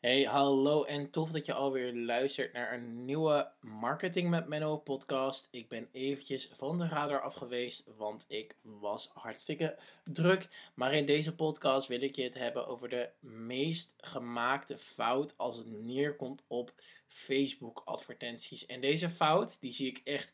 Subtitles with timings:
[0.00, 5.48] Hey, hallo en tof dat je alweer luistert naar een nieuwe Marketing met Menno podcast.
[5.50, 10.48] Ik ben eventjes van de radar af geweest, want ik was hartstikke druk.
[10.74, 15.56] Maar in deze podcast wil ik je het hebben over de meest gemaakte fout als
[15.56, 16.72] het neerkomt op
[17.08, 18.66] Facebook advertenties.
[18.66, 20.32] En deze fout, die zie ik echt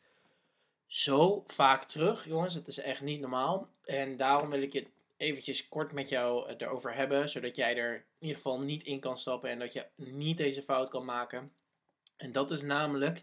[0.86, 2.54] zo vaak terug, jongens.
[2.54, 3.68] Het is echt niet normaal.
[3.84, 4.86] En daarom wil ik je
[5.22, 9.18] eventjes kort met jou erover hebben, zodat jij er in ieder geval niet in kan
[9.18, 11.52] stappen en dat je niet deze fout kan maken.
[12.16, 13.22] En dat is namelijk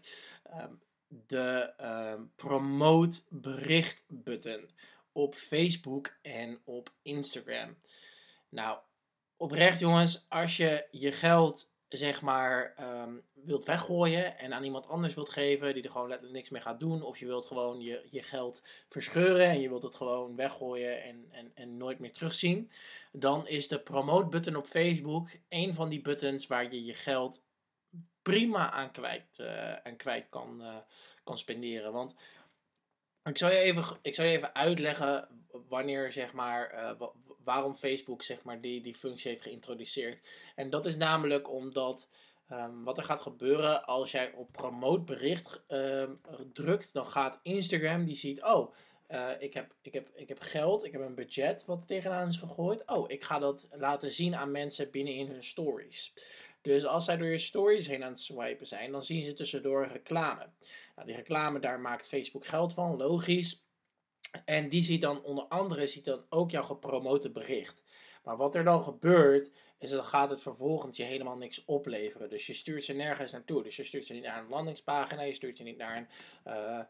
[0.54, 4.70] um, de um, promote bericht button
[5.12, 7.76] op Facebook en op Instagram.
[8.48, 8.78] Nou,
[9.36, 15.14] oprecht jongens, als je je geld zeg maar um, wilt weggooien en aan iemand anders
[15.14, 17.02] wilt geven die er gewoon letterlijk niks mee gaat doen.
[17.02, 21.26] Of je wilt gewoon je, je geld verscheuren en je wilt het gewoon weggooien en,
[21.30, 22.70] en, en nooit meer terugzien.
[23.12, 27.42] Dan is de promote button op Facebook een van die buttons waar je je geld
[28.22, 30.76] prima aan kwijt, uh, aan kwijt kan, uh,
[31.24, 31.92] kan spenderen.
[31.92, 32.14] Want
[33.24, 35.28] ik zal je even, ik zal je even uitleggen
[35.68, 37.08] wanneer zeg maar, uh,
[37.50, 40.28] waarom Facebook zeg maar, die, die functie heeft geïntroduceerd.
[40.54, 42.08] En dat is namelijk omdat
[42.50, 46.20] um, wat er gaat gebeuren als jij op promote bericht um,
[46.52, 48.74] drukt, dan gaat Instagram die ziet, oh,
[49.08, 52.36] uh, ik, heb, ik, heb, ik heb geld, ik heb een budget wat tegenaan is
[52.36, 52.82] gegooid.
[52.86, 56.12] Oh, ik ga dat laten zien aan mensen binnen in hun stories.
[56.62, 59.86] Dus als zij door je stories heen aan het swipen zijn, dan zien ze tussendoor
[59.86, 60.46] reclame.
[60.94, 63.62] Nou, die reclame, daar maakt Facebook geld van, logisch.
[64.44, 67.82] En die ziet dan onder andere ziet dan ook jouw gepromote bericht.
[68.24, 72.28] Maar wat er dan gebeurt, is dan gaat het vervolgens je helemaal niks opleveren.
[72.28, 73.62] Dus je stuurt ze nergens naartoe.
[73.62, 76.08] Dus je stuurt ze niet naar een landingspagina, je stuurt ze niet naar een.
[76.46, 76.80] Uh,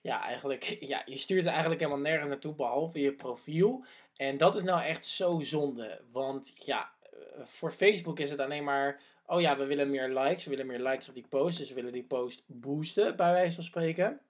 [0.00, 3.84] ja, eigenlijk, ja, je stuurt ze eigenlijk helemaal nergens naartoe, behalve je profiel.
[4.16, 6.00] En dat is nou echt zo zonde.
[6.12, 7.10] Want ja, eh,
[7.44, 9.00] voor Facebook is het alleen maar.
[9.26, 10.44] Oh ja, we willen meer likes.
[10.44, 11.58] We willen meer likes op die post.
[11.58, 14.20] Dus we willen die post boosten, bij wijze van spreken.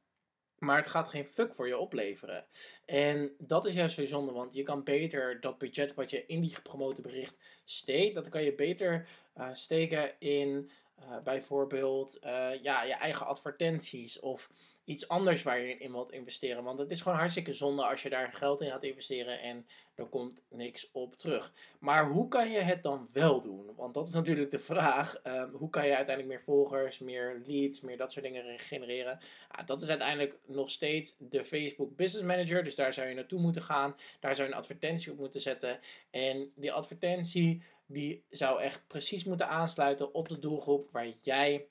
[0.59, 2.45] Maar het gaat geen fuck voor je opleveren.
[2.85, 6.41] En dat is juist zo zonde, want je kan beter dat budget wat je in
[6.41, 10.71] die gepromote bericht steekt, dat kan je beter uh, steken in
[11.01, 14.51] uh, bijvoorbeeld uh, ja, je eigen advertenties of
[14.85, 16.65] iets anders waar je in wilt investeren.
[16.65, 20.07] Want het is gewoon hartstikke zonde als je daar geld in gaat investeren en er
[20.07, 21.53] komt niks op terug.
[21.79, 23.71] Maar hoe kan je het dan wel doen?
[23.77, 25.21] Want dat is natuurlijk de vraag.
[25.27, 29.19] Um, hoe kan je uiteindelijk meer volgers, meer leads, meer dat soort dingen genereren?
[29.49, 32.65] Ah, dat is uiteindelijk nog steeds de Facebook Business Manager.
[32.65, 33.97] Dus daar zou je naartoe moeten gaan.
[34.21, 35.79] Daar zou je een advertentie op moeten zetten.
[36.11, 41.69] En die advertentie die zou echt precies moeten aansluiten op de doelgroep waar jij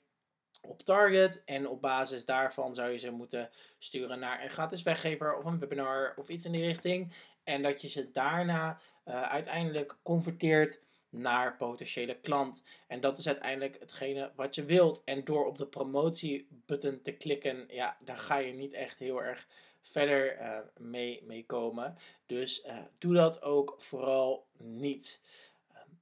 [0.62, 1.42] op target.
[1.44, 5.58] En op basis daarvan zou je ze moeten sturen naar een gratis weggever of een
[5.58, 7.12] webinar of iets in die richting.
[7.44, 10.80] En dat je ze daarna uh, uiteindelijk converteert
[11.10, 12.62] naar potentiële klant.
[12.86, 15.02] En dat is uiteindelijk hetgene wat je wilt.
[15.04, 19.46] En door op de promotie-button te klikken, ja, daar ga je niet echt heel erg
[19.80, 21.96] verder uh, mee, mee komen.
[22.26, 25.20] Dus uh, doe dat ook vooral niet.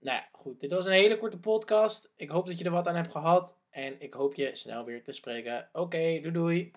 [0.00, 0.60] Nou ja, goed.
[0.60, 2.12] Dit was een hele korte podcast.
[2.16, 3.56] Ik hoop dat je er wat aan hebt gehad.
[3.70, 5.68] En ik hoop je snel weer te spreken.
[5.72, 6.72] Oké, doei doei.